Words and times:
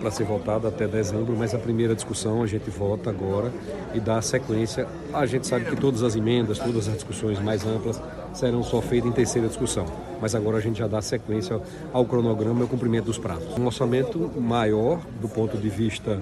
para 0.00 0.10
ser 0.10 0.24
votado 0.24 0.66
até 0.66 0.88
dezembro, 0.88 1.36
mas 1.36 1.54
a 1.54 1.58
primeira 1.58 1.94
discussão 1.94 2.42
a 2.42 2.46
gente 2.46 2.70
vota 2.70 3.10
agora 3.10 3.52
e 3.94 4.00
dá 4.00 4.20
sequência. 4.22 4.86
A 5.12 5.26
gente 5.26 5.46
sabe 5.46 5.66
que 5.66 5.76
todas 5.76 6.02
as 6.02 6.16
emendas, 6.16 6.58
todas 6.58 6.88
as 6.88 6.94
discussões 6.94 7.38
mais 7.38 7.64
amplas 7.66 8.00
serão 8.32 8.62
só 8.62 8.80
feitas 8.80 9.10
em 9.10 9.12
terceira 9.12 9.48
discussão, 9.48 9.84
mas 10.20 10.34
agora 10.34 10.56
a 10.56 10.60
gente 10.60 10.78
já 10.78 10.86
dá 10.86 11.02
sequência 11.02 11.60
ao 11.92 12.04
cronograma 12.04 12.60
e 12.60 12.62
ao 12.62 12.68
cumprimento 12.68 13.06
dos 13.06 13.18
prazos. 13.18 13.56
Um 13.58 13.66
orçamento 13.66 14.30
maior 14.40 15.00
do 15.20 15.28
ponto 15.28 15.56
de 15.58 15.68
vista 15.68 16.20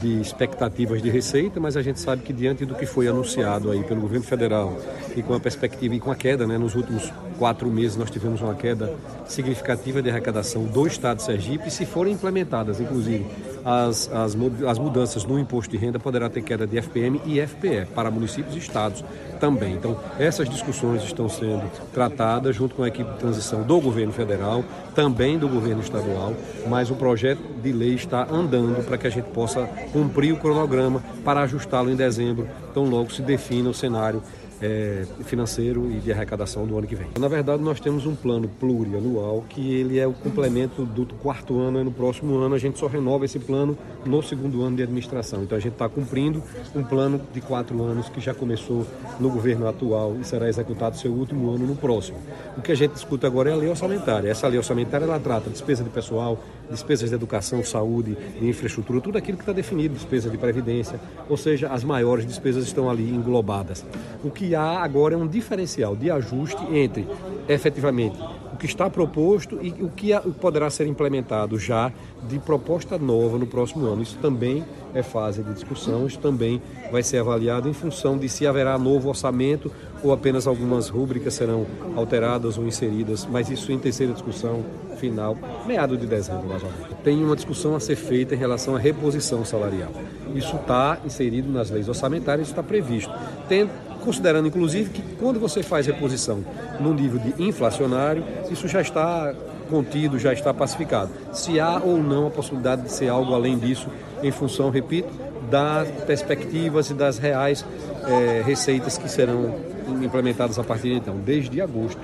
de 0.00 0.20
expectativas 0.20 1.02
de 1.02 1.10
receita, 1.10 1.58
mas 1.58 1.76
a 1.76 1.82
gente 1.82 1.98
sabe 2.00 2.22
que 2.22 2.32
diante 2.32 2.64
do 2.64 2.74
que 2.74 2.86
foi 2.86 3.08
anunciado 3.08 3.70
aí 3.70 3.82
pelo 3.82 4.00
governo 4.00 4.24
federal 4.24 4.76
e 5.16 5.22
com 5.22 5.34
a 5.34 5.40
perspectiva 5.40 5.94
e 5.94 6.00
com 6.00 6.10
a 6.10 6.14
queda, 6.14 6.46
né, 6.46 6.58
nos 6.58 6.74
últimos 6.74 7.12
quatro 7.38 7.70
meses 7.70 7.96
nós 7.96 8.10
tivemos 8.10 8.40
uma 8.40 8.54
queda 8.54 8.94
significativa 9.26 10.02
de 10.02 10.10
arrecadação 10.10 10.64
do 10.64 10.86
Estado 10.86 11.18
de 11.18 11.22
Sergipe. 11.24 11.70
Se 11.70 11.84
forem 11.86 12.14
implementadas, 12.14 12.80
inclusive, 12.80 13.26
as, 13.64 14.10
as, 14.12 14.36
as 14.66 14.78
mudanças 14.78 15.24
no 15.24 15.38
imposto 15.38 15.70
de 15.70 15.76
renda, 15.76 15.98
poderá 15.98 16.28
ter 16.28 16.42
queda 16.42 16.66
de 16.66 16.76
FPM 16.80 17.20
e 17.24 17.44
FPE 17.44 17.86
para 17.94 18.10
municípios 18.10 18.54
e 18.54 18.58
estados 18.58 19.04
também. 19.40 19.74
Então, 19.74 19.98
essas 20.18 20.48
discussões 20.48 21.02
estão 21.02 21.28
sendo 21.28 21.70
tratadas 21.92 22.54
junto 22.54 22.74
com 22.74 22.82
a 22.82 22.88
equipe 22.88 23.10
de 23.10 23.18
transição 23.18 23.62
do 23.62 23.80
governo 23.80 24.12
federal, 24.12 24.64
também 24.94 25.38
do 25.38 25.48
governo 25.48 25.82
estadual, 25.82 26.32
mas 26.68 26.90
o 26.90 26.94
projeto 26.94 27.42
de 27.62 27.72
lei 27.72 27.94
está 27.94 28.26
andando 28.30 28.84
para 28.84 28.96
que 28.96 29.06
a 29.06 29.10
gente 29.10 29.28
possa 29.30 29.66
cumprir 29.92 30.32
o 30.32 30.36
cronograma 30.36 31.02
para 31.24 31.42
ajustá-lo 31.42 31.90
em 31.90 31.96
dezembro, 31.96 32.48
tão 32.72 32.84
logo 32.84 33.12
se 33.12 33.20
defina 33.20 33.68
o 33.68 33.74
cenário 33.74 34.22
é, 34.60 35.04
financeiro 35.24 35.90
e 35.90 36.00
de 36.00 36.12
arrecadação 36.12 36.66
do 36.66 36.76
ano 36.76 36.86
que 36.86 36.94
vem. 36.94 37.08
Na 37.18 37.28
verdade, 37.28 37.62
nós 37.62 37.80
temos 37.80 38.06
um 38.06 38.14
plano 38.14 38.48
plurianual 38.48 39.44
que 39.48 39.74
ele 39.74 39.98
é 39.98 40.06
o 40.06 40.12
complemento 40.12 40.84
do 40.84 41.06
quarto 41.16 41.58
ano 41.58 41.80
e 41.80 41.84
no 41.84 41.92
próximo 41.92 42.36
ano 42.36 42.54
a 42.54 42.58
gente 42.58 42.78
só 42.78 42.86
renova 42.86 43.24
esse 43.24 43.38
plano 43.38 43.76
no 44.04 44.22
segundo 44.22 44.62
ano 44.62 44.76
de 44.76 44.82
administração. 44.82 45.42
Então 45.42 45.56
a 45.56 45.60
gente 45.60 45.72
está 45.72 45.88
cumprindo 45.88 46.42
um 46.74 46.82
plano 46.82 47.20
de 47.32 47.40
quatro 47.40 47.82
anos 47.82 48.08
que 48.08 48.20
já 48.20 48.34
começou 48.34 48.86
no 49.20 49.30
governo 49.30 49.68
atual 49.68 50.16
e 50.20 50.24
será 50.24 50.48
executado 50.48 50.96
seu 50.96 51.12
último 51.12 51.50
ano 51.50 51.66
no 51.66 51.76
próximo. 51.76 52.18
O 52.56 52.62
que 52.62 52.72
a 52.72 52.74
gente 52.74 52.92
discute 52.92 53.26
agora 53.26 53.50
é 53.50 53.52
a 53.52 53.56
lei 53.56 53.68
orçamentária. 53.68 54.30
Essa 54.30 54.48
lei 54.48 54.58
orçamentária 54.58 55.04
ela 55.04 55.18
trata 55.18 55.50
despesa 55.50 55.84
de 55.84 55.90
pessoal, 55.90 56.42
despesas 56.70 57.10
de 57.10 57.14
educação, 57.14 57.62
saúde, 57.64 58.16
de 58.38 58.48
infraestrutura, 58.48 59.00
tudo 59.00 59.18
aquilo 59.18 59.36
que 59.36 59.42
está 59.42 59.52
definido, 59.52 59.94
despesa 59.94 60.28
de 60.30 60.36
previdência, 60.36 60.98
ou 61.28 61.36
seja, 61.36 61.68
as 61.68 61.84
maiores 61.84 62.26
despesas 62.26 62.64
estão 62.64 62.90
ali 62.90 63.08
englobadas. 63.08 63.84
O 64.24 64.30
que 64.30 64.45
há 64.54 64.82
agora 64.82 65.14
é 65.14 65.16
um 65.16 65.26
diferencial 65.26 65.96
de 65.96 66.10
ajuste 66.10 66.62
entre, 66.72 67.06
efetivamente, 67.48 68.18
o 68.52 68.56
que 68.56 68.66
está 68.66 68.88
proposto 68.88 69.58
e 69.60 69.70
o 69.82 69.90
que 69.90 70.12
poderá 70.40 70.70
ser 70.70 70.86
implementado 70.86 71.58
já 71.58 71.92
de 72.26 72.38
proposta 72.38 72.98
nova 72.98 73.36
no 73.38 73.46
próximo 73.46 73.86
ano. 73.86 74.02
Isso 74.02 74.16
também 74.18 74.64
é 74.94 75.02
fase 75.02 75.42
de 75.42 75.52
discussão, 75.52 76.06
isso 76.06 76.18
também 76.18 76.62
vai 76.90 77.02
ser 77.02 77.18
avaliado 77.18 77.68
em 77.68 77.74
função 77.74 78.16
de 78.16 78.28
se 78.28 78.46
haverá 78.46 78.78
novo 78.78 79.10
orçamento 79.10 79.70
ou 80.02 80.12
apenas 80.12 80.46
algumas 80.46 80.88
rúbricas 80.88 81.34
serão 81.34 81.66
alteradas 81.94 82.56
ou 82.56 82.66
inseridas, 82.66 83.26
mas 83.30 83.50
isso 83.50 83.70
em 83.72 83.78
terceira 83.78 84.12
discussão 84.12 84.64
final, 84.96 85.36
meado 85.66 85.96
de 85.96 86.06
dezembro, 86.06 86.48
mais 86.48 86.62
ou 86.62 86.70
menos. 86.70 86.96
Tem 87.04 87.22
uma 87.22 87.36
discussão 87.36 87.76
a 87.76 87.80
ser 87.80 87.96
feita 87.96 88.34
em 88.34 88.38
relação 88.38 88.74
à 88.74 88.78
reposição 88.78 89.44
salarial. 89.44 89.90
Isso 90.34 90.56
está 90.56 90.98
inserido 91.04 91.52
nas 91.52 91.70
leis 91.70 91.88
orçamentárias, 91.88 92.48
está 92.48 92.62
previsto. 92.62 93.12
Tem, 93.48 93.68
considerando 94.06 94.46
inclusive 94.46 94.90
que 94.90 95.02
quando 95.16 95.40
você 95.40 95.64
faz 95.64 95.84
reposição 95.84 96.44
no 96.78 96.94
nível 96.94 97.18
de 97.18 97.42
inflacionário, 97.42 98.22
isso 98.48 98.68
já 98.68 98.80
está 98.80 99.34
contido, 99.68 100.16
já 100.16 100.32
está 100.32 100.54
pacificado. 100.54 101.10
Se 101.32 101.58
há 101.58 101.80
ou 101.84 101.98
não 101.98 102.28
a 102.28 102.30
possibilidade 102.30 102.82
de 102.82 102.92
ser 102.92 103.08
algo 103.08 103.34
além 103.34 103.58
disso, 103.58 103.88
em 104.22 104.30
função, 104.30 104.70
repito, 104.70 105.08
das 105.50 105.88
perspectivas 106.06 106.88
e 106.88 106.94
das 106.94 107.18
reais 107.18 107.66
é, 108.06 108.42
receitas 108.46 108.96
que 108.96 109.08
serão 109.08 109.56
implementadas 110.00 110.56
a 110.56 110.62
partir 110.62 110.90
de 110.90 110.94
então. 110.94 111.16
Desde 111.16 111.60
agosto 111.60 112.00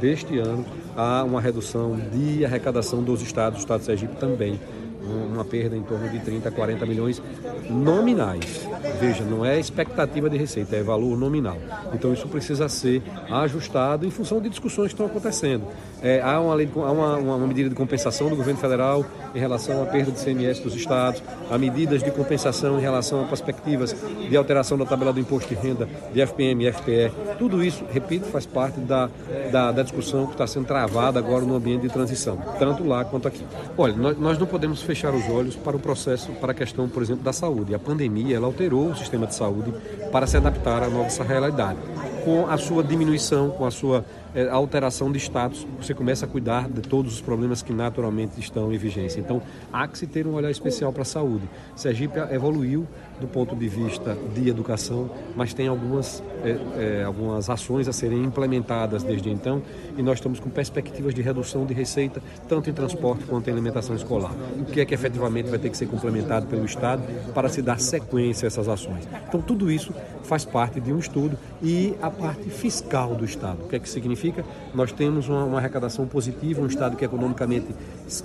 deste 0.00 0.36
ano, 0.38 0.66
há 0.96 1.22
uma 1.22 1.40
redução 1.40 1.96
de 2.12 2.44
arrecadação 2.44 3.00
dos 3.00 3.22
estados, 3.22 3.60
o 3.60 3.62
estado 3.62 3.78
de 3.78 3.86
Sergipe 3.86 4.16
também 4.16 4.58
uma 5.04 5.44
perda 5.44 5.76
em 5.76 5.82
torno 5.82 6.08
de 6.08 6.18
30 6.20 6.48
a 6.48 6.52
40 6.52 6.86
milhões 6.86 7.22
nominais. 7.68 8.66
Veja, 9.00 9.24
não 9.24 9.44
é 9.44 9.58
expectativa 9.58 10.28
de 10.30 10.36
receita, 10.36 10.76
é 10.76 10.82
valor 10.82 11.16
nominal. 11.16 11.58
Então 11.92 12.12
isso 12.12 12.28
precisa 12.28 12.68
ser 12.68 13.02
ajustado 13.30 14.06
em 14.06 14.10
função 14.10 14.40
de 14.40 14.48
discussões 14.48 14.88
que 14.88 14.94
estão 14.94 15.06
acontecendo. 15.06 15.66
É, 16.02 16.20
há 16.20 16.38
uma, 16.38 16.54
lei, 16.54 16.68
há 16.74 16.92
uma, 16.92 17.16
uma, 17.16 17.46
medida 17.46 17.68
de 17.70 17.74
compensação 17.74 18.28
do 18.28 18.36
governo 18.36 18.60
federal 18.60 19.04
em 19.34 19.38
relação 19.38 19.82
à 19.82 19.86
perda 19.86 20.12
de 20.12 20.22
CMS 20.22 20.60
dos 20.60 20.74
estados, 20.74 21.22
há 21.50 21.56
medidas 21.56 22.02
de 22.02 22.10
compensação 22.10 22.78
em 22.78 22.82
relação 22.82 23.22
a 23.22 23.26
perspectivas 23.26 23.96
de 24.28 24.36
alteração 24.36 24.76
da 24.76 24.84
tabela 24.84 25.12
do 25.12 25.20
imposto 25.20 25.48
de 25.48 25.54
renda, 25.54 25.88
de 26.12 26.20
FPM 26.20 26.66
e 26.66 26.72
FPE. 26.72 27.10
Tudo 27.38 27.64
isso, 27.64 27.84
repito, 27.90 28.26
faz 28.26 28.44
parte 28.44 28.80
da, 28.80 29.08
da, 29.50 29.72
da 29.72 29.82
discussão 29.82 30.26
que 30.26 30.32
está 30.32 30.46
sendo 30.46 30.66
travada 30.66 31.18
agora 31.18 31.44
no 31.44 31.56
ambiente 31.56 31.82
de 31.82 31.88
transição, 31.88 32.36
tanto 32.58 32.86
lá 32.86 33.04
quanto 33.04 33.26
aqui. 33.26 33.42
Olha, 33.76 33.96
nós, 33.96 34.18
nós 34.18 34.38
não 34.38 34.46
podemos 34.46 34.82
fechar 34.82 34.93
fechar 34.94 35.12
os 35.12 35.28
olhos 35.28 35.56
para 35.56 35.76
o 35.76 35.80
processo, 35.80 36.30
para 36.34 36.52
a 36.52 36.54
questão, 36.54 36.88
por 36.88 37.02
exemplo, 37.02 37.24
da 37.24 37.32
saúde. 37.32 37.74
A 37.74 37.78
pandemia 37.80 38.36
ela 38.36 38.46
alterou 38.46 38.90
o 38.90 38.96
sistema 38.96 39.26
de 39.26 39.34
saúde 39.34 39.74
para 40.12 40.24
se 40.24 40.36
adaptar 40.36 40.84
à 40.84 40.88
nova 40.88 41.24
realidade. 41.24 41.80
Com 42.24 42.46
a 42.48 42.56
sua 42.56 42.82
diminuição, 42.82 43.50
com 43.50 43.66
a 43.66 43.70
sua 43.70 44.04
é, 44.34 44.48
alteração 44.48 45.12
de 45.12 45.18
status, 45.18 45.66
você 45.80 45.94
começa 45.94 46.24
a 46.24 46.28
cuidar 46.28 46.68
de 46.68 46.80
todos 46.80 47.14
os 47.14 47.20
problemas 47.20 47.62
que 47.62 47.72
naturalmente 47.72 48.40
estão 48.40 48.72
em 48.72 48.78
vigência. 48.78 49.20
Então, 49.20 49.40
há 49.72 49.86
que 49.86 49.96
se 49.96 50.06
ter 50.06 50.26
um 50.26 50.34
olhar 50.34 50.50
especial 50.50 50.92
para 50.92 51.02
a 51.02 51.04
saúde. 51.04 51.48
Sergipe 51.76 52.18
evoluiu 52.32 52.86
do 53.20 53.28
ponto 53.28 53.54
de 53.54 53.68
vista 53.68 54.16
de 54.34 54.48
educação, 54.48 55.08
mas 55.36 55.54
tem 55.54 55.68
algumas, 55.68 56.22
é, 56.42 57.00
é, 57.00 57.04
algumas 57.04 57.48
ações 57.48 57.86
a 57.86 57.92
serem 57.92 58.24
implementadas 58.24 59.02
desde 59.02 59.30
então 59.30 59.62
e 59.96 60.02
nós 60.02 60.18
estamos 60.18 60.40
com 60.40 60.50
perspectivas 60.50 61.14
de 61.14 61.22
redução 61.22 61.64
de 61.64 61.72
receita, 61.72 62.20
tanto 62.48 62.68
em 62.68 62.72
transporte 62.72 63.24
quanto 63.24 63.48
em 63.48 63.52
alimentação 63.52 63.94
escolar. 63.94 64.32
O 64.58 64.64
que 64.64 64.80
é 64.80 64.84
que 64.84 64.94
efetivamente 64.94 65.48
vai 65.48 65.58
ter 65.58 65.70
que 65.70 65.76
ser 65.76 65.86
complementado 65.86 66.46
pelo 66.46 66.64
Estado 66.64 67.02
para 67.32 67.48
se 67.48 67.62
dar 67.62 67.78
sequência 67.78 68.46
a 68.46 68.48
essas 68.48 68.68
ações. 68.68 69.06
Então, 69.28 69.40
tudo 69.40 69.70
isso 69.70 69.94
faz 70.24 70.44
parte 70.44 70.80
de 70.80 70.92
um 70.92 70.98
estudo 70.98 71.38
e 71.62 71.94
a 72.02 72.10
parte 72.14 72.48
fiscal 72.48 73.14
do 73.14 73.24
Estado. 73.24 73.64
O 73.64 73.68
que 73.68 73.76
é 73.76 73.78
que 73.78 73.88
significa? 73.88 74.44
nós 74.74 74.92
temos 74.92 75.28
uma, 75.28 75.44
uma 75.44 75.58
arrecadação 75.58 76.06
positiva, 76.06 76.60
um 76.60 76.66
Estado 76.66 76.96
que 76.96 77.04
economicamente 77.04 77.68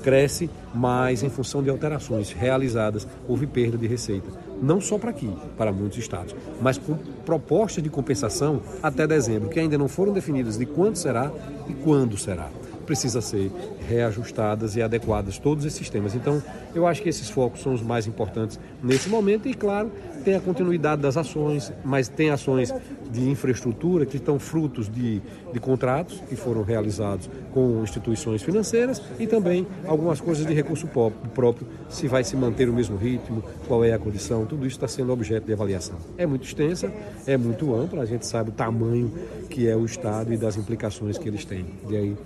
cresce, 0.01 0.50
mas 0.73 1.23
em 1.23 1.29
função 1.29 1.61
de 1.61 1.69
alterações 1.69 2.31
realizadas 2.31 3.07
houve 3.27 3.45
perda 3.45 3.77
de 3.77 3.88
receita. 3.88 4.27
Não 4.61 4.81
só 4.81 4.97
para 4.97 5.11
aqui, 5.11 5.31
para 5.57 5.72
muitos 5.72 5.97
estados, 5.97 6.35
mas 6.61 6.77
com 6.77 6.95
propostas 7.25 7.83
de 7.83 7.89
compensação 7.89 8.61
até 8.81 9.05
dezembro, 9.05 9.50
que 9.50 9.59
ainda 9.59 9.77
não 9.77 9.88
foram 9.88 10.11
definidas 10.11 10.57
de 10.57 10.66
quanto 10.66 10.97
será 10.97 11.31
e 11.67 11.73
quando 11.73 12.17
será 12.17 12.50
precisa 12.89 13.22
ser 13.22 13.51
reajustadas 13.88 14.75
e 14.75 14.81
adequadas 14.81 15.38
todos 15.38 15.63
esses 15.63 15.77
sistemas. 15.77 16.16
Então, 16.16 16.41
eu 16.73 16.88
acho 16.88 17.03
que 17.03 17.09
esses 17.09 17.29
focos 17.29 17.61
são 17.61 17.72
os 17.72 17.83
mais 17.83 18.07
importantes 18.07 18.59
nesse 18.81 19.07
momento 19.07 19.47
e, 19.47 19.53
claro, 19.53 19.91
tem 20.25 20.35
a 20.35 20.39
continuidade 20.39 21.00
das 21.00 21.16
ações, 21.16 21.72
mas 21.85 22.07
tem 22.07 22.31
ações 22.31 22.73
de 23.11 23.29
infraestrutura 23.29 24.07
que 24.07 24.17
estão 24.17 24.39
frutos 24.39 24.89
de, 24.89 25.22
de 25.53 25.59
contratos 25.59 26.19
que 26.27 26.35
foram 26.35 26.63
realizados 26.63 27.29
com 27.53 27.83
instituições 27.83 28.41
financeiras 28.41 29.00
e 29.19 29.27
também 29.27 29.67
algumas 29.85 30.19
coisas 30.19 30.44
de 30.44 30.53
recurso 30.53 30.88
próprio, 30.88 31.67
se 31.89 32.07
vai 32.07 32.23
se 32.23 32.35
manter 32.35 32.67
o 32.69 32.73
mesmo 32.73 32.97
ritmo, 32.97 33.44
qual 33.67 33.85
é 33.85 33.94
a 33.94 34.00
condição, 34.00 34.47
tudo 34.47 34.66
isso 34.66 34.77
está 34.77 34.88
sendo 34.88 35.13
objeto 35.13 35.45
de 35.45 35.53
avaliação. 35.53 35.97
É 36.17 36.25
muito 36.25 36.44
extensa, 36.44 36.91
é 37.27 37.38
muito 37.38 37.75
ampla, 37.75 38.01
a 38.01 38.06
gente 38.06 38.25
sabe 38.25 38.50
o 38.50 38.53
tamanho 38.53 39.13
que 39.47 39.67
é 39.67 39.75
o 39.75 39.85
Estado 39.85 40.33
e 40.33 40.38
das 40.38 40.57
implicações 40.57 41.19
que 41.19 41.27
eles 41.27 41.45
têm. 41.45 41.67
E 41.88 41.95
aí 41.95 42.17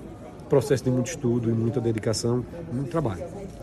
processo 0.54 0.84
de 0.84 0.92
muito 0.92 1.08
estudo 1.08 1.50
e 1.50 1.54
muita 1.54 1.82
dedicação, 1.82 2.46
muito 2.72 2.92
trabalho. 2.92 3.24